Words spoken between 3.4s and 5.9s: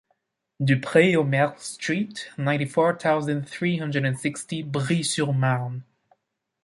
three hundred and sixty Bry-sur-Marne